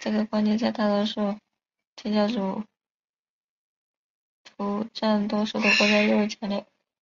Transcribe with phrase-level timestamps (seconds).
[0.00, 1.38] 这个观念在大多数
[1.96, 2.64] 天主教
[4.56, 6.66] 徒占多数的国家尤为强烈。